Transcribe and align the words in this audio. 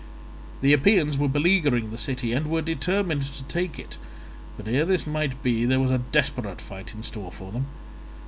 "The 0.61 0.73
Epeans 0.73 1.15
were 1.15 1.27
beleaguering 1.27 1.91
the 1.91 1.95
city 1.99 2.33
and 2.33 2.47
were 2.47 2.63
determined 2.63 3.21
to 3.35 3.43
take 3.43 3.77
it, 3.77 3.97
but 4.57 4.67
ere 4.67 4.83
this 4.83 5.05
might 5.05 5.43
be 5.43 5.63
there 5.63 5.79
was 5.79 5.91
a 5.91 5.99
desperate 5.99 6.59
fight 6.59 6.95
in 6.95 7.03
store 7.03 7.31
for 7.31 7.51
them. 7.51 7.67